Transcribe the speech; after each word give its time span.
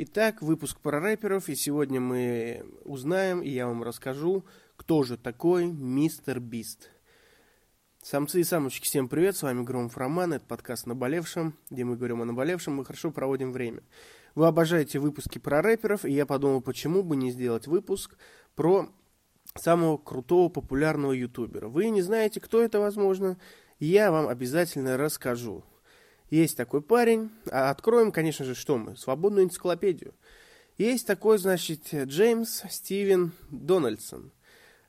Итак, 0.00 0.42
выпуск 0.42 0.78
про 0.78 1.00
рэперов, 1.00 1.48
и 1.48 1.56
сегодня 1.56 2.00
мы 2.00 2.64
узнаем, 2.84 3.42
и 3.42 3.48
я 3.48 3.66
вам 3.66 3.82
расскажу, 3.82 4.44
кто 4.76 5.02
же 5.02 5.16
такой 5.16 5.66
мистер 5.66 6.38
Бист. 6.38 6.88
Самцы 8.00 8.42
и 8.42 8.44
самочки, 8.44 8.84
всем 8.84 9.08
привет, 9.08 9.36
с 9.36 9.42
вами 9.42 9.64
Громов 9.64 9.96
Роман, 9.96 10.34
это 10.34 10.46
подкаст 10.46 10.86
«Наболевшем», 10.86 11.54
где 11.68 11.82
мы 11.82 11.96
говорим 11.96 12.22
о 12.22 12.26
наболевшем, 12.26 12.76
мы 12.76 12.84
хорошо 12.84 13.10
проводим 13.10 13.50
время. 13.50 13.82
Вы 14.36 14.46
обожаете 14.46 15.00
выпуски 15.00 15.40
про 15.40 15.62
рэперов, 15.62 16.04
и 16.04 16.12
я 16.12 16.26
подумал, 16.26 16.60
почему 16.60 17.02
бы 17.02 17.16
не 17.16 17.32
сделать 17.32 17.66
выпуск 17.66 18.16
про 18.54 18.88
самого 19.56 19.96
крутого 19.96 20.48
популярного 20.48 21.10
ютубера. 21.10 21.66
Вы 21.66 21.88
не 21.90 22.02
знаете, 22.02 22.40
кто 22.40 22.62
это, 22.62 22.78
возможно, 22.78 23.36
я 23.80 24.12
вам 24.12 24.28
обязательно 24.28 24.96
расскажу. 24.96 25.64
Есть 26.30 26.56
такой 26.56 26.82
парень, 26.82 27.30
а 27.50 27.70
откроем, 27.70 28.12
конечно 28.12 28.44
же, 28.44 28.54
что 28.54 28.76
мы? 28.76 28.96
Свободную 28.96 29.46
энциклопедию. 29.46 30.14
Есть 30.76 31.06
такой, 31.06 31.38
значит, 31.38 31.88
Джеймс 31.92 32.64
Стивен 32.70 33.32
Дональдсон, 33.50 34.30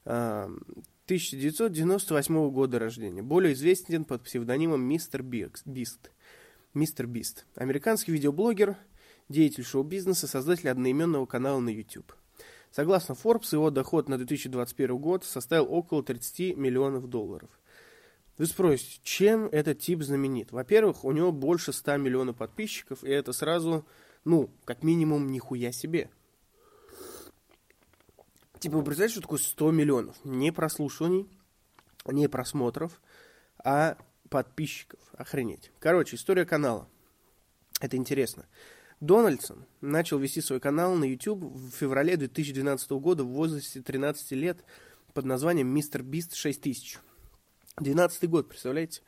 1998 0.03 2.37
а, 2.37 2.49
года 2.49 2.77
рождения, 2.77 3.23
более 3.23 3.53
известен 3.53 4.03
под 4.05 4.23
псевдонимом 4.23 4.81
Мистер 4.81 5.23
Бист. 5.23 6.11
Мистер 6.73 7.07
Бист. 7.07 7.45
Американский 7.55 8.11
видеоблогер, 8.11 8.75
деятель 9.29 9.63
шоу-бизнеса, 9.63 10.27
создатель 10.27 10.69
одноименного 10.69 11.25
канала 11.25 11.59
на 11.59 11.69
YouTube. 11.69 12.13
Согласно 12.71 13.13
Forbes, 13.13 13.53
его 13.53 13.71
доход 13.71 14.09
на 14.09 14.17
2021 14.17 14.97
год 14.97 15.23
составил 15.23 15.73
около 15.73 16.03
30 16.03 16.55
миллионов 16.55 17.09
долларов. 17.09 17.49
Вы 18.39 18.45
спросите, 18.45 19.01
чем 19.03 19.47
этот 19.47 19.79
тип 19.79 20.01
знаменит? 20.01 20.53
Во-первых, 20.53 21.03
у 21.03 21.11
него 21.11 21.33
больше 21.33 21.73
100 21.73 21.97
миллионов 21.97 22.37
подписчиков, 22.37 23.03
и 23.03 23.09
это 23.09 23.33
сразу, 23.33 23.85
ну, 24.23 24.49
как 24.63 24.81
минимум, 24.81 25.27
нихуя 25.27 25.73
себе. 25.73 26.09
Типа, 28.59 28.77
вы 28.77 28.83
представляете, 28.83 29.15
что 29.15 29.21
такое 29.23 29.39
100 29.39 29.71
миллионов? 29.71 30.15
Не 30.23 30.53
прослушиваний, 30.53 31.27
не 32.05 32.29
просмотров, 32.29 33.01
а 33.61 33.97
подписчиков. 34.29 35.01
Охренеть. 35.17 35.73
Короче, 35.79 36.15
история 36.15 36.45
канала. 36.45 36.87
Это 37.81 37.97
интересно. 37.97 38.45
Дональдсон 39.01 39.65
начал 39.81 40.17
вести 40.17 40.39
свой 40.39 40.61
канал 40.61 40.95
на 40.95 41.03
YouTube 41.03 41.43
в 41.43 41.71
феврале 41.71 42.15
2012 42.15 42.89
года 42.91 43.25
в 43.25 43.31
возрасте 43.31 43.81
13 43.81 44.31
лет 44.31 44.63
под 45.13 45.25
названием 45.25 45.67
«Мистер 45.67 46.03
Бист 46.03 46.35
6000». 46.35 46.99
12 47.79 48.29
год, 48.29 48.49
представляете? 48.49 49.01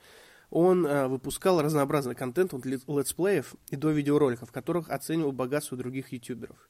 Он 0.49 0.85
э, 0.85 1.07
выпускал 1.07 1.61
разнообразный 1.61 2.15
контент 2.15 2.53
от 2.53 2.65
летсплеев 2.65 3.55
и 3.69 3.75
до 3.75 3.91
видеороликов, 3.91 4.49
в 4.49 4.51
которых 4.51 4.89
оценивал 4.89 5.31
богатство 5.31 5.77
других 5.77 6.11
ютуберов. 6.11 6.69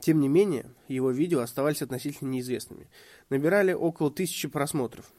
Тем 0.00 0.20
не 0.20 0.28
менее, 0.28 0.70
его 0.86 1.10
видео 1.10 1.40
оставались 1.40 1.82
относительно 1.82 2.30
неизвестными. 2.30 2.88
Набирали 3.28 3.72
около 3.72 4.10
тысячи 4.10 4.48
просмотров. 4.48 5.12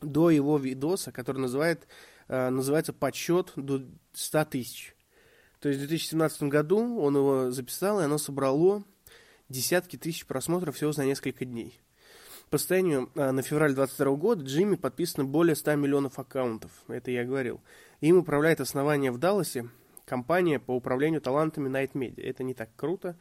До 0.00 0.30
его 0.30 0.58
видоса, 0.58 1.12
который 1.12 1.38
называет, 1.38 1.86
э, 2.28 2.50
называется 2.50 2.92
«Подсчет 2.92 3.52
до 3.56 3.84
100 4.14 4.44
тысяч». 4.46 4.96
То 5.60 5.68
есть 5.68 5.80
в 5.80 5.86
2017 5.86 6.44
году 6.44 6.98
он 6.98 7.16
его 7.16 7.50
записал, 7.50 8.00
и 8.00 8.04
оно 8.04 8.18
собрало 8.18 8.84
десятки 9.48 9.96
тысяч 9.96 10.26
просмотров 10.26 10.76
всего 10.76 10.92
за 10.92 11.04
несколько 11.04 11.44
дней. 11.44 11.80
По 12.50 12.56
состоянию 12.56 13.10
а, 13.14 13.30
на 13.32 13.42
февраль 13.42 13.74
22 13.74 14.16
года 14.16 14.44
Джимми 14.44 14.76
подписано 14.76 15.24
более 15.24 15.54
100 15.54 15.74
миллионов 15.74 16.18
аккаунтов. 16.18 16.70
Это 16.88 17.10
я 17.10 17.24
говорил. 17.24 17.60
Им 18.00 18.16
управляет 18.18 18.60
основание 18.60 19.10
в 19.10 19.18
Далласе 19.18 19.68
компания 20.06 20.58
по 20.58 20.74
управлению 20.74 21.20
талантами 21.20 21.68
Night 21.68 21.92
Media. 21.92 22.22
Это 22.22 22.44
не 22.44 22.54
так 22.54 22.70
круто. 22.74 23.18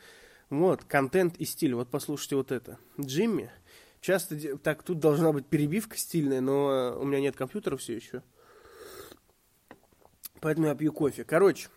Вот, 0.50 0.86
контент 0.86 1.36
и 1.38 1.46
стиль. 1.46 1.74
Вот 1.74 1.90
послушайте 1.90 2.38
вот 2.38 2.54
это. 2.54 2.78
Джимми. 3.00 3.52
Часто, 4.00 4.58
так, 4.60 4.84
тут 4.84 5.00
должна 5.00 5.34
быть 5.34 5.46
перебивка 5.48 5.98
стильная, 5.98 6.40
но 6.40 6.70
а, 6.70 6.98
у 6.98 7.04
меня 7.04 7.20
нет 7.20 7.36
компьютера 7.36 7.76
все 7.76 7.96
еще. 7.96 8.24
Поэтому 10.40 10.68
я 10.68 10.76
пью 10.76 10.94
кофе. 10.94 11.26
Короче, 11.26 11.68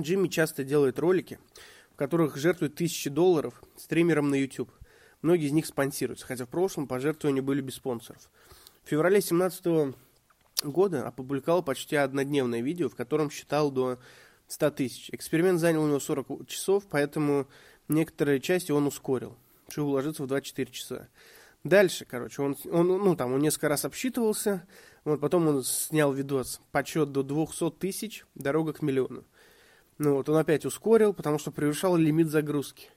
Джимми 0.00 0.26
часто 0.26 0.64
делает 0.64 0.98
ролики, 0.98 1.38
в 1.92 1.96
которых 1.96 2.36
жертвует 2.36 2.74
тысячи 2.74 3.08
долларов 3.08 3.62
стримерам 3.76 4.30
на 4.30 4.34
YouTube– 4.34 4.72
Многие 5.26 5.46
из 5.46 5.52
них 5.52 5.66
спонсируются, 5.66 6.24
хотя 6.24 6.44
в 6.44 6.48
прошлом 6.48 6.86
пожертвования 6.86 7.42
были 7.42 7.60
без 7.60 7.74
спонсоров. 7.74 8.30
В 8.84 8.88
феврале 8.88 9.16
2017 9.16 9.96
года 10.62 11.04
опубликовал 11.04 11.64
почти 11.64 11.96
однодневное 11.96 12.60
видео, 12.60 12.88
в 12.88 12.94
котором 12.94 13.28
считал 13.28 13.72
до 13.72 13.98
100 14.46 14.70
тысяч. 14.70 15.10
Эксперимент 15.10 15.58
занял 15.58 15.82
у 15.82 15.88
него 15.88 15.98
40 15.98 16.46
часов, 16.46 16.86
поэтому 16.88 17.48
некоторые 17.88 18.38
части 18.38 18.70
он 18.70 18.86
ускорил, 18.86 19.36
чтобы 19.68 19.88
уложиться 19.88 20.22
в 20.22 20.28
24 20.28 20.70
часа. 20.70 21.08
Дальше, 21.64 22.04
короче, 22.04 22.42
он, 22.42 22.56
он, 22.70 22.86
ну, 22.86 23.16
там, 23.16 23.32
он 23.32 23.40
несколько 23.40 23.68
раз 23.68 23.84
обсчитывался, 23.84 24.64
вот, 25.04 25.20
потом 25.20 25.48
он 25.48 25.64
снял 25.64 26.12
видос, 26.12 26.60
подсчет 26.70 27.10
до 27.10 27.24
200 27.24 27.72
тысяч, 27.72 28.24
дорога 28.36 28.74
к 28.74 28.80
миллиону. 28.80 29.24
Ну, 29.98 30.14
вот, 30.14 30.28
он 30.28 30.36
опять 30.36 30.64
ускорил, 30.64 31.12
потому 31.12 31.40
что 31.40 31.50
превышал 31.50 31.96
лимит 31.96 32.30
загрузки. 32.30 32.90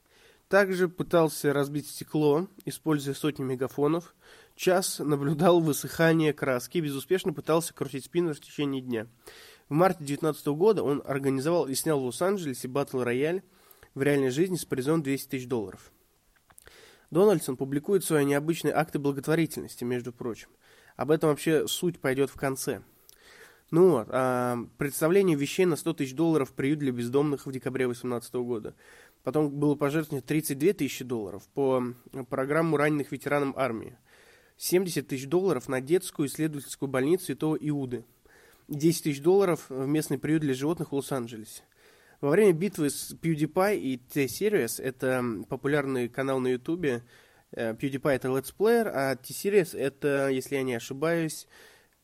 Также 0.49 0.89
пытался 0.89 1.53
разбить 1.53 1.87
стекло, 1.87 2.47
используя 2.65 3.13
сотни 3.13 3.43
мегафонов. 3.43 4.15
Час 4.55 4.97
наблюдал 4.97 5.59
высыхание 5.61 6.33
краски 6.33 6.79
и 6.79 6.81
безуспешно 6.81 7.33
пытался 7.33 7.71
крутить 7.71 8.05
спиннер 8.05 8.33
в 8.33 8.39
течение 8.39 8.81
дня. 8.81 9.07
В 9.69 9.73
марте 9.73 9.99
2019 9.99 10.47
года 10.47 10.81
он 10.81 11.03
организовал 11.05 11.67
и 11.67 11.75
снял 11.75 11.99
в 11.99 12.05
Лос-Анджелесе 12.05 12.67
батл 12.67 13.01
рояль 13.01 13.43
в 13.93 14.01
реальной 14.01 14.31
жизни 14.31 14.55
с 14.55 14.65
призом 14.65 15.03
200 15.03 15.29
тысяч 15.29 15.47
долларов. 15.47 15.91
Дональдсон 17.11 17.55
публикует 17.55 18.03
свои 18.03 18.25
необычные 18.25 18.73
акты 18.73 18.97
благотворительности, 18.97 19.83
между 19.83 20.11
прочим. 20.11 20.49
Об 20.95 21.11
этом 21.11 21.29
вообще 21.29 21.67
суть 21.67 21.99
пойдет 21.99 22.31
в 22.31 22.35
конце. 22.35 22.81
Ну 23.71 23.91
вот, 23.91 24.07
а, 24.09 24.57
представление 24.79 25.37
вещей 25.37 25.65
на 25.65 25.75
100 25.75 25.93
тысяч 25.93 26.15
долларов 26.15 26.53
приют 26.53 26.79
для 26.79 26.91
бездомных 26.91 27.45
в 27.45 27.51
декабре 27.51 27.85
2018 27.85 28.33
года. 28.43 28.73
Потом 29.29 29.51
было 29.51 29.75
пожертвовано 29.75 30.23
32 30.23 30.73
тысячи 30.73 31.03
долларов 31.03 31.47
по 31.53 31.83
программу 32.31 32.77
раненых 32.77 33.11
ветеранам 33.11 33.53
армии. 33.55 33.95
70 34.57 35.07
тысяч 35.07 35.27
долларов 35.27 35.69
на 35.69 35.81
детскую 35.81 36.27
исследовательскую 36.27 36.89
больницу 36.89 37.25
Святого 37.25 37.55
Иуды. 37.57 38.05
10 38.69 39.03
тысяч 39.03 39.21
долларов 39.21 39.67
в 39.69 39.85
местный 39.85 40.17
приют 40.17 40.41
для 40.41 40.55
животных 40.55 40.91
в 40.91 40.95
Лос-Анджелесе. 40.95 41.61
Во 42.21 42.31
время 42.31 42.53
битвы 42.53 42.89
с 42.89 43.13
PewDiePie 43.21 43.77
и 43.77 43.97
T-Series, 43.97 44.81
это 44.81 45.23
популярный 45.47 46.09
канал 46.09 46.39
на 46.39 46.47
Ютубе, 46.47 47.03
э, 47.51 47.73
PewDiePie 47.73 48.09
это 48.09 48.35
летсплеер, 48.35 48.87
а 48.87 49.15
T-Series 49.15 49.77
это, 49.77 50.29
если 50.29 50.55
я 50.55 50.63
не 50.63 50.73
ошибаюсь, 50.73 51.47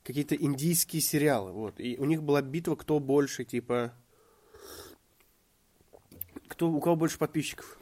какие-то 0.04 0.36
индийские 0.36 1.02
сериалы. 1.02 1.54
Вот. 1.54 1.80
И 1.80 1.98
у 1.98 2.06
них 2.06 2.22
была 2.22 2.44
битва, 2.44 2.76
кто 2.76 3.00
больше, 3.00 3.46
типа, 3.46 3.96
кто, 6.48 6.70
у 6.70 6.80
кого 6.80 6.96
больше 6.96 7.18
подписчиков. 7.18 7.78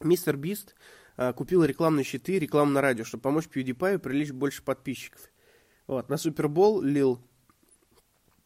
Мистер 0.00 0.36
Бист 0.36 0.74
а, 1.16 1.32
купил 1.32 1.64
рекламные 1.64 2.04
щиты, 2.04 2.38
рекламу 2.38 2.72
на 2.72 2.80
радио, 2.80 3.04
чтобы 3.04 3.22
помочь 3.22 3.46
PewDiePie 3.46 3.98
привлечь 3.98 4.32
больше 4.32 4.62
подписчиков. 4.62 5.20
Вот, 5.86 6.08
на 6.08 6.16
Супербол 6.16 6.80
лил 6.80 7.20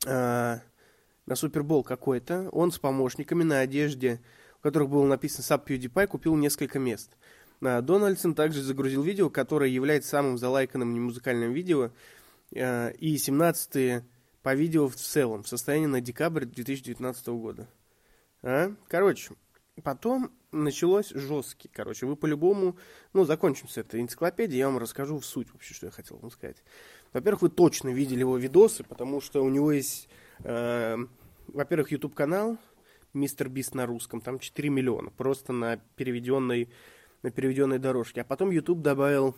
а, 0.07 0.61
на 1.27 1.37
Супербол 1.37 1.83
какой-то, 1.83 2.49
он 2.51 2.71
с 2.71 2.79
помощниками 2.79 3.43
на 3.43 3.61
одежде, 3.61 4.21
в 4.59 4.63
которых 4.63 4.91
было 4.91 5.07
написано 5.07 5.43
Sub 5.45 5.67
PewDiePie, 5.67 6.07
купил 6.07 6.37
несколько 6.37 6.79
мест. 6.79 7.17
А, 7.63 7.81
Дональдсон 7.81 8.34
также 8.34 8.63
загрузил 8.63 9.03
видео, 9.03 9.31
которое 9.31 9.71
является 9.71 10.11
самым 10.11 10.39
залайканным 10.39 10.93
немузыкальным 10.93 11.53
видео, 11.53 11.91
а, 12.55 12.91
и 12.91 13.17
17 13.17 14.05
по 14.43 14.55
видео 14.55 14.89
в 14.89 14.97
целом, 14.97 15.43
в 15.43 15.49
состоянии 15.49 15.87
на 15.87 16.01
декабрь 16.03 16.45
2019 16.45 17.29
года. 17.29 17.67
А? 18.44 18.75
Короче, 18.88 19.34
потом 19.82 20.31
началось 20.53 21.09
жесткий. 21.10 21.69
Короче, 21.69 22.04
вы 22.04 22.15
по-любому, 22.15 22.77
ну, 23.15 23.24
закончим 23.24 23.69
с 23.69 23.78
этой 23.78 24.03
энциклопедией, 24.03 24.59
я 24.59 24.69
вам 24.69 24.78
расскажу 24.78 25.19
в 25.19 25.24
суть 25.24 25.51
вообще, 25.53 25.72
что 25.72 25.86
я 25.86 25.92
хотел 25.92 26.19
вам 26.19 26.30
сказать. 26.30 26.63
Во-первых, 27.15 27.42
вы 27.42 27.48
точно 27.48 27.89
видели 27.89 28.21
его 28.21 28.36
видосы, 28.36 28.84
потому 28.84 29.22
что 29.22 29.42
у 29.42 29.48
него 29.48 29.72
есть, 29.72 30.09
э, 30.41 30.98
во-первых, 31.48 31.91
YouTube-канал 31.91 32.59
Мистер 33.15 33.48
Бист 33.48 33.74
на 33.74 33.86
русском, 33.86 34.21
там 34.21 34.39
4 34.39 34.69
миллиона, 34.69 35.10
просто 35.10 35.54
на 35.54 35.78
переведенной, 35.97 36.69
на 37.22 37.30
переведенной 37.30 37.78
дорожке. 37.78 38.21
А 38.21 38.24
потом 38.24 38.51
YouTube 38.51 38.83
добавил 38.83 39.34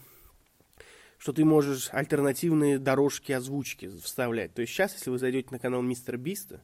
что 1.18 1.32
ты 1.32 1.46
можешь 1.46 1.88
альтернативные 1.92 2.78
дорожки 2.78 3.32
озвучки 3.32 3.88
вставлять. 3.88 4.52
То 4.52 4.60
есть 4.60 4.74
сейчас, 4.74 4.92
если 4.92 5.08
вы 5.08 5.18
зайдете 5.18 5.48
на 5.50 5.58
канал 5.58 5.80
Мистера 5.80 6.18
Биста, 6.18 6.62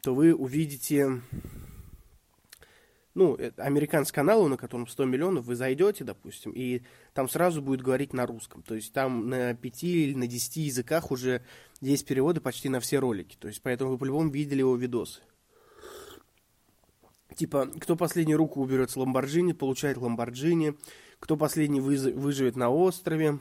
то 0.00 0.14
вы 0.14 0.34
увидите 0.34 1.20
ну, 3.14 3.38
американский 3.56 4.14
канал, 4.14 4.48
на 4.48 4.56
котором 4.56 4.86
100 4.86 5.04
миллионов, 5.04 5.44
вы 5.44 5.54
зайдете, 5.54 6.04
допустим, 6.04 6.52
и 6.52 6.82
там 7.12 7.28
сразу 7.28 7.60
будет 7.60 7.82
говорить 7.82 8.12
на 8.12 8.26
русском. 8.26 8.62
То 8.62 8.74
есть 8.74 8.92
там 8.92 9.28
на 9.28 9.54
5 9.54 9.84
или 9.84 10.14
на 10.14 10.26
10 10.26 10.56
языках 10.56 11.10
уже 11.10 11.42
есть 11.80 12.06
переводы 12.06 12.40
почти 12.40 12.68
на 12.68 12.80
все 12.80 12.98
ролики. 12.98 13.36
То 13.38 13.48
есть 13.48 13.60
поэтому 13.62 13.90
вы 13.92 13.98
по-любому 13.98 14.30
видели 14.30 14.60
его 14.60 14.76
видосы. 14.76 15.20
Типа, 17.36 17.66
кто 17.80 17.96
последнюю 17.96 18.38
руку 18.38 18.60
уберет 18.60 18.90
с 18.90 18.96
Ламборджини, 18.96 19.52
получает 19.52 19.96
Ламборджини, 19.96 20.74
кто 21.18 21.36
последний 21.36 21.80
выживет 21.80 22.56
на 22.56 22.70
острове, 22.70 23.38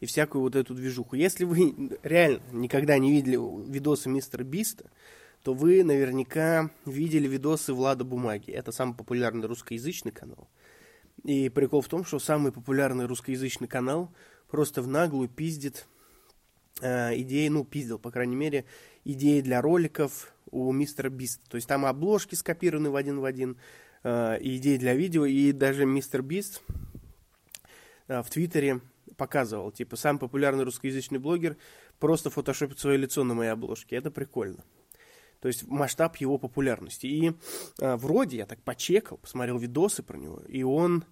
и 0.00 0.06
всякую 0.06 0.42
вот 0.42 0.56
эту 0.56 0.74
движуху. 0.74 1.16
Если 1.16 1.44
вы 1.44 1.96
реально 2.02 2.42
никогда 2.52 2.98
не 2.98 3.10
видели 3.10 3.38
видосы 3.70 4.08
мистера 4.08 4.44
Биста, 4.44 4.90
то 5.44 5.52
вы 5.52 5.84
наверняка 5.84 6.70
видели 6.86 7.28
видосы 7.28 7.74
Влада 7.74 8.02
Бумаги. 8.02 8.50
Это 8.50 8.72
самый 8.72 8.96
популярный 8.96 9.46
русскоязычный 9.46 10.10
канал. 10.10 10.48
И 11.22 11.50
прикол 11.50 11.82
в 11.82 11.88
том, 11.88 12.02
что 12.02 12.18
самый 12.18 12.50
популярный 12.50 13.04
русскоязычный 13.04 13.68
канал 13.68 14.10
просто 14.48 14.80
в 14.80 14.88
наглую 14.88 15.28
пиздит 15.28 15.86
э, 16.80 17.20
идеи, 17.20 17.48
ну, 17.48 17.62
пиздил, 17.62 17.98
по 17.98 18.10
крайней 18.10 18.36
мере, 18.36 18.64
идеи 19.04 19.42
для 19.42 19.60
роликов 19.60 20.32
у 20.50 20.72
мистера 20.72 21.10
Биста. 21.10 21.46
То 21.50 21.56
есть 21.56 21.68
там 21.68 21.84
обложки 21.84 22.34
скопированы 22.34 22.88
в 22.88 22.96
один 22.96 23.20
в 23.20 23.26
один, 23.26 23.58
э, 24.02 24.38
идеи 24.40 24.78
для 24.78 24.94
видео, 24.94 25.26
и 25.26 25.52
даже 25.52 25.84
мистер 25.84 26.22
Бист 26.22 26.62
э, 28.08 28.22
в 28.22 28.30
Твиттере 28.30 28.80
показывал. 29.18 29.72
Типа, 29.72 29.96
сам 29.96 30.18
популярный 30.18 30.64
русскоязычный 30.64 31.18
блогер 31.18 31.58
просто 31.98 32.30
фотошопит 32.30 32.78
свое 32.78 32.96
лицо 32.96 33.24
на 33.24 33.34
моей 33.34 33.50
обложке. 33.50 33.96
Это 33.96 34.10
прикольно. 34.10 34.64
То 35.44 35.48
есть 35.48 35.66
масштаб 35.66 36.16
его 36.16 36.38
популярности. 36.38 37.06
И 37.06 37.34
э, 37.78 37.96
вроде 37.96 38.38
я 38.38 38.46
так 38.46 38.62
почекал, 38.62 39.18
посмотрел 39.18 39.58
видосы 39.58 40.02
про 40.02 40.16
него, 40.16 40.40
и 40.48 40.62
он, 40.62 41.04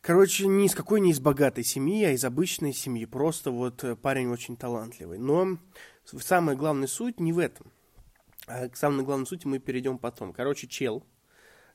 короче, 0.00 0.46
ни 0.46 0.64
из 0.64 0.74
какой 0.74 1.02
не 1.02 1.10
из 1.10 1.20
богатой 1.20 1.62
семьи, 1.62 2.04
а 2.04 2.12
из 2.12 2.24
обычной 2.24 2.72
семьи. 2.72 3.04
Просто 3.04 3.50
вот 3.50 3.84
э, 3.84 3.96
парень 3.96 4.28
очень 4.28 4.56
талантливый. 4.56 5.18
Но 5.18 5.58
самая 6.06 6.56
главная 6.56 6.86
суть 6.86 7.20
не 7.20 7.34
в 7.34 7.38
этом. 7.38 7.70
А 8.46 8.70
к 8.70 8.78
самой 8.78 9.04
главной 9.04 9.26
сути 9.26 9.46
мы 9.46 9.58
перейдем 9.58 9.98
потом. 9.98 10.32
Короче, 10.32 10.66
чел, 10.66 11.04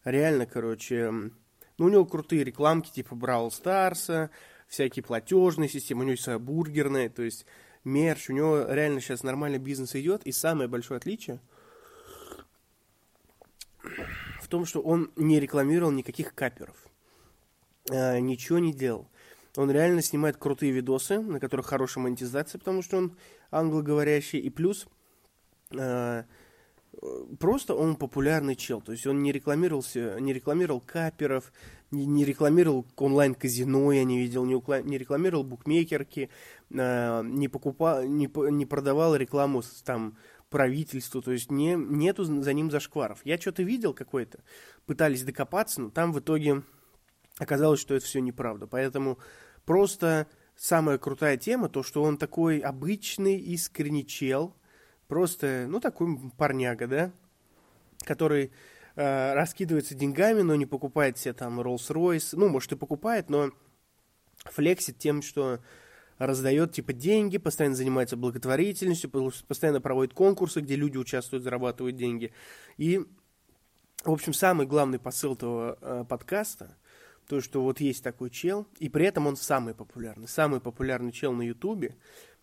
реально, 0.04 0.48
короче, 0.48 1.12
ну, 1.12 1.86
у 1.86 1.90
него 1.90 2.04
крутые 2.04 2.44
рекламки, 2.44 2.90
типа 2.90 3.14
Brawl 3.14 3.52
Старса, 3.52 4.32
всякие 4.68 5.04
платежные 5.04 5.70
системы, 5.70 6.00
у 6.00 6.04
него 6.06 6.14
есть 6.14 6.24
своя 6.24 6.40
бургерная, 6.40 7.10
то 7.10 7.22
есть 7.22 7.46
мерч, 7.84 8.32
у 8.32 8.34
него 8.34 8.66
реально 8.68 9.02
сейчас 9.02 9.22
нормальный 9.22 9.60
бизнес 9.60 9.96
идет, 9.96 10.26
и 10.26 10.32
самое 10.32 10.68
большое 10.68 10.98
отличие 10.98 11.40
в 13.84 14.30
том, 14.50 14.66
что 14.66 14.82
он 14.82 15.12
не 15.16 15.40
рекламировал 15.40 15.92
никаких 15.92 16.36
каперов, 16.36 16.76
а, 17.90 18.20
ничего 18.20 18.60
не 18.60 18.74
делал. 18.74 19.08
Он 19.56 19.72
реально 19.72 20.02
снимает 20.02 20.38
крутые 20.38 20.72
видосы, 20.72 21.20
на 21.20 21.40
которых 21.40 21.66
хорошая 21.66 22.04
монетизация, 22.04 22.60
потому 22.60 22.82
что 22.82 22.98
он 22.98 23.18
англоговорящий, 23.52 24.40
и 24.40 24.50
плюс 24.50 24.88
а, 25.78 26.26
просто 27.40 27.76
он 27.76 27.96
популярный 27.96 28.56
чел, 28.56 28.82
то 28.82 28.92
есть 28.92 29.08
он 29.08 29.22
не 29.22 29.32
рекламировался, 29.32 30.20
не 30.20 30.34
рекламировал 30.34 30.82
каперов, 30.82 31.52
не, 31.92 32.06
не 32.06 32.26
рекламировал 32.26 32.86
онлайн-казино, 32.98 33.92
я 33.92 34.04
не 34.04 34.20
видел, 34.20 34.46
не, 34.46 34.56
укла... 34.56 34.82
не 34.82 34.98
рекламировал 34.98 35.44
букмекерки, 35.44 36.30
э, 36.70 37.22
не 37.24 37.48
покупал, 37.48 38.04
не, 38.04 38.30
не 38.52 38.66
продавал 38.66 39.16
рекламу 39.16 39.64
там 39.84 40.18
правительству, 40.50 41.22
то 41.22 41.32
есть 41.32 41.52
не, 41.52 41.76
нету 41.76 42.24
за 42.24 42.54
ним 42.54 42.72
зашкваров. 42.72 43.20
Я 43.24 43.38
что-то 43.38 43.64
видел 43.64 43.94
какой-то, 43.94 44.40
пытались 44.86 45.24
докопаться, 45.24 45.82
но 45.82 45.90
там 45.90 46.12
в 46.12 46.20
итоге 46.20 46.64
оказалось, 47.38 47.80
что 47.80 47.96
это 47.96 48.06
все 48.06 48.20
неправда. 48.20 48.68
Поэтому 48.68 49.20
просто 49.66 50.28
самая 50.56 50.98
крутая 50.98 51.38
тема, 51.38 51.70
то, 51.70 51.84
что 51.84 52.04
он 52.04 52.18
такой 52.18 52.60
обычный, 52.60 53.38
искренний 53.38 54.06
чел, 54.06 54.56
просто, 55.08 55.66
ну, 55.68 55.80
такой 55.80 56.18
парняга, 56.38 56.88
да, 56.88 57.12
который 58.04 58.52
э, 58.96 59.34
раскидывается 59.34 59.96
деньгами, 59.96 60.42
но 60.42 60.56
не 60.56 60.66
покупает 60.66 61.18
себе 61.18 61.34
там 61.34 61.62
Rolls-Royce. 61.62 62.30
Ну, 62.34 62.50
может, 62.50 62.72
и 62.72 62.76
покупает, 62.76 63.30
но 63.30 63.52
флексит 64.46 64.98
тем, 64.98 65.22
что 65.22 65.60
раздает 66.20 66.74
типа 66.74 66.94
деньги, 66.94 67.38
постоянно 67.38 67.76
занимается 67.76 68.18
благотворительностью, 68.18 69.10
постоянно 69.10 69.82
проводит 69.82 70.14
конкурсы, 70.14 70.60
где 70.60 70.76
люди 70.76 70.98
участвуют, 70.98 71.44
зарабатывают 71.44 71.96
деньги. 71.96 72.32
И, 72.78 73.00
в 74.04 74.12
общем, 74.12 74.34
самый 74.34 74.68
главный 74.68 75.00
посыл 75.00 75.34
этого 75.34 75.78
э, 75.82 76.06
подкаста, 76.08 76.76
то, 77.28 77.42
что 77.42 77.62
вот 77.64 77.80
есть 77.80 78.04
такой 78.04 78.30
чел, 78.30 78.68
и 78.80 78.90
при 78.90 79.06
этом 79.06 79.28
он 79.28 79.38
самый 79.38 79.74
популярный. 79.74 80.28
Самый 80.28 80.60
популярный 80.60 81.12
чел 81.12 81.32
на 81.32 81.44
Ютубе 81.44 81.96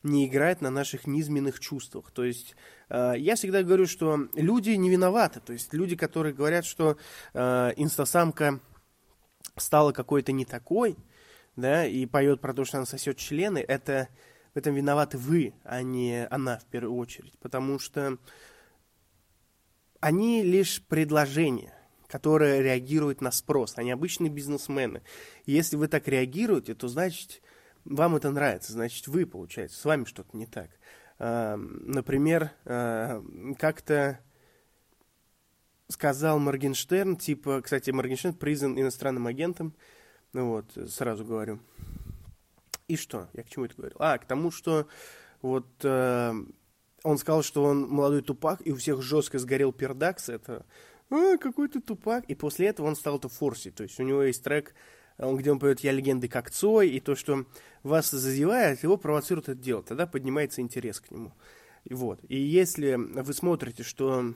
не 0.02 0.26
играет 0.26 0.60
на 0.60 0.70
наших 0.70 1.06
низменных 1.06 1.60
чувствах. 1.60 2.10
То 2.12 2.24
есть 2.24 2.56
э, 2.88 3.14
я 3.18 3.34
всегда 3.34 3.62
говорю, 3.62 3.86
что 3.86 4.28
люди 4.34 4.70
не 4.70 4.88
виноваты. 4.88 5.40
То 5.40 5.52
есть 5.52 5.74
люди, 5.74 5.96
которые 5.96 6.34
говорят, 6.34 6.64
что 6.64 6.96
э, 7.34 7.72
инстасамка 7.76 8.60
стала 9.56 9.92
какой-то 9.92 10.32
не 10.32 10.44
такой, 10.44 10.96
да, 11.56 11.86
и 11.86 12.06
поет 12.06 12.40
про 12.40 12.54
то, 12.54 12.64
что 12.64 12.78
она 12.78 12.86
сосет 12.86 13.16
члены, 13.16 13.58
это 13.58 14.08
в 14.54 14.58
этом 14.58 14.74
виноваты 14.74 15.18
вы, 15.18 15.54
а 15.64 15.82
не 15.82 16.26
она 16.28 16.58
в 16.58 16.64
первую 16.66 16.96
очередь. 16.96 17.38
Потому 17.40 17.78
что 17.78 18.18
они 20.00 20.42
лишь 20.42 20.82
предложения, 20.82 21.74
которые 22.06 22.62
реагируют 22.62 23.20
на 23.20 23.30
спрос. 23.30 23.74
Они 23.76 23.90
обычные 23.90 24.30
бизнесмены. 24.30 25.02
Если 25.44 25.76
вы 25.76 25.88
так 25.88 26.06
реагируете, 26.08 26.74
то 26.74 26.88
значит 26.88 27.42
вам 27.84 28.16
это 28.16 28.30
нравится, 28.30 28.72
значит, 28.72 29.06
вы, 29.06 29.26
получается, 29.26 29.78
с 29.78 29.84
вами 29.84 30.04
что-то 30.04 30.36
не 30.36 30.46
так. 30.46 30.70
А, 31.18 31.56
например, 31.56 32.50
а, 32.64 33.22
как-то 33.58 34.20
сказал 35.88 36.38
Моргенштерн, 36.38 37.16
типа, 37.16 37.62
кстати, 37.62 37.90
Моргенштерн 37.90 38.34
признан 38.34 38.78
иностранным 38.78 39.26
агентом, 39.26 39.74
ну 40.32 40.50
вот, 40.50 40.90
сразу 40.90 41.24
говорю. 41.24 41.60
И 42.88 42.96
что? 42.96 43.28
Я 43.32 43.42
к 43.42 43.48
чему 43.48 43.64
это 43.64 43.74
говорил? 43.76 43.96
А, 43.98 44.18
к 44.18 44.26
тому, 44.26 44.50
что 44.50 44.86
вот 45.42 45.66
э, 45.82 46.32
он 47.02 47.18
сказал, 47.18 47.42
что 47.42 47.64
он 47.64 47.88
молодой 47.88 48.22
тупак, 48.22 48.60
и 48.64 48.70
у 48.72 48.76
всех 48.76 49.02
жестко 49.02 49.38
сгорел 49.38 49.72
пердакс, 49.72 50.28
это 50.28 50.64
а, 51.10 51.36
какой 51.36 51.68
то 51.68 51.80
тупак. 51.80 52.24
И 52.26 52.34
после 52.34 52.68
этого 52.68 52.86
он 52.86 52.96
стал 52.96 53.18
это 53.18 53.28
форсить. 53.28 53.74
То 53.74 53.82
есть 53.82 53.98
у 53.98 54.04
него 54.04 54.22
есть 54.22 54.42
трек 54.42 54.74
где 55.18 55.50
он 55.50 55.58
поет 55.58 55.80
«Я 55.80 55.92
легенды 55.92 56.28
как 56.28 56.50
Цой», 56.50 56.90
и 56.90 57.00
то, 57.00 57.14
что 57.14 57.46
вас 57.82 58.10
зазевает, 58.10 58.82
его 58.82 58.96
провоцирует 58.96 59.48
это 59.48 59.60
дело, 59.60 59.82
тогда 59.82 60.06
поднимается 60.06 60.60
интерес 60.60 61.00
к 61.00 61.10
нему. 61.10 61.32
Вот. 61.88 62.20
И 62.28 62.36
если 62.36 62.96
вы 62.96 63.32
смотрите, 63.32 63.82
что 63.82 64.34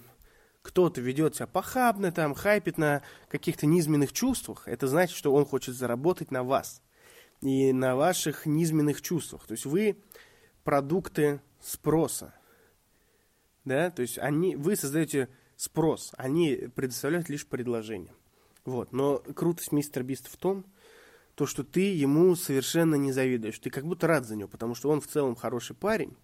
кто-то 0.70 1.00
ведет 1.00 1.34
себя 1.34 1.49
похабно, 1.49 2.12
там, 2.12 2.32
хайпит 2.32 2.78
на 2.78 3.02
каких-то 3.28 3.67
низменных 3.67 4.12
чувствах, 4.12 4.69
это 4.69 4.86
значит, 4.86 5.17
что 5.17 5.34
он 5.34 5.44
хочет 5.44 5.74
заработать 5.74 6.31
на 6.31 6.44
вас 6.44 6.81
и 7.41 7.72
на 7.72 7.96
ваших 7.96 8.46
низменных 8.46 9.03
чувствах. 9.03 9.48
То 9.48 9.53
есть 9.53 9.67
вы 9.67 9.96
продукты 10.62 11.41
спроса. 11.60 12.34
Да, 13.65 13.91
то 13.91 14.03
есть 14.03 14.17
они, 14.19 14.55
вы 14.55 14.77
создаете 14.77 15.29
спрос, 15.56 16.12
они 16.17 16.69
предоставляют 16.77 17.29
лишь 17.29 17.48
предложение. 17.48 18.15
Вот. 18.65 18.93
Но 18.93 19.19
крутость 19.19 19.72
мистера 19.72 20.05
Биста 20.05 20.31
в 20.31 20.36
том, 20.36 20.65
то, 21.34 21.46
что 21.46 21.65
ты 21.65 21.81
ему 21.81 22.36
совершенно 22.36 22.94
не 22.94 23.10
завидуешь. 23.10 23.58
Ты 23.58 23.70
как 23.70 23.84
будто 23.84 24.06
рад 24.06 24.24
за 24.24 24.36
него, 24.36 24.48
потому 24.48 24.77
что 24.77 24.89
он 24.89 25.00
в 25.00 25.08
целом 25.08 25.34
хороший 25.34 25.74
парень. 25.74 26.17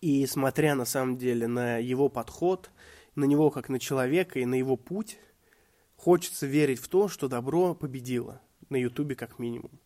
И 0.00 0.24
смотря 0.26 0.76
на 0.76 0.84
самом 0.84 1.16
деле 1.16 1.48
на 1.48 1.78
его 1.78 2.08
подход, 2.08 2.70
на 3.18 3.24
него 3.24 3.50
как 3.50 3.68
на 3.68 3.78
человека 3.78 4.38
и 4.38 4.46
на 4.46 4.54
его 4.54 4.76
путь, 4.76 5.18
хочется 5.96 6.46
верить 6.46 6.80
в 6.80 6.88
то, 6.88 7.08
что 7.08 7.28
добро 7.28 7.74
победило. 7.74 8.40
На 8.70 8.76
Ютубе 8.76 9.14
как 9.14 9.38
минимум. 9.38 9.80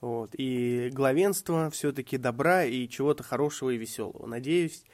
Вот. 0.00 0.30
И 0.34 0.90
главенство 0.92 1.70
все-таки 1.70 2.16
добра 2.16 2.64
и 2.64 2.88
чего-то 2.88 3.22
хорошего 3.22 3.70
и 3.70 3.76
веселого. 3.76 4.26
Надеюсь, 4.26 4.84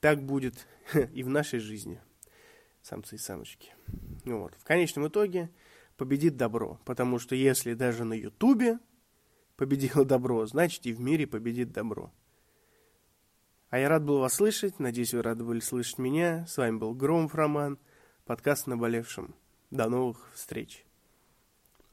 так 0.00 0.22
будет 0.22 0.66
и 1.12 1.22
в 1.22 1.28
нашей 1.28 1.60
жизни 1.60 2.00
самцы 2.84 3.16
и 3.16 3.18
самочки. 3.18 3.72
Вот. 4.24 4.54
В 4.58 4.64
конечном 4.64 5.08
итоге 5.08 5.50
победит 5.96 6.36
добро, 6.36 6.80
потому 6.84 7.18
что 7.18 7.34
если 7.34 7.74
даже 7.74 8.04
на 8.04 8.14
Ютубе 8.14 8.78
победило 9.56 10.04
добро, 10.04 10.46
значит 10.46 10.84
и 10.86 10.92
в 10.92 11.00
мире 11.00 11.26
победит 11.26 11.72
добро. 11.72 12.12
А 13.74 13.78
я 13.80 13.88
рад 13.88 14.04
был 14.04 14.20
вас 14.20 14.34
слышать, 14.34 14.78
надеюсь, 14.78 15.12
вы 15.14 15.22
рады 15.22 15.42
были 15.42 15.58
слышать 15.58 15.98
меня. 15.98 16.46
С 16.46 16.58
вами 16.58 16.76
был 16.76 16.94
Громов 16.94 17.34
Роман, 17.34 17.80
подкаст 18.24 18.68
«Наболевшим». 18.68 19.34
До 19.72 19.88
новых 19.88 20.30
встреч! 20.32 20.86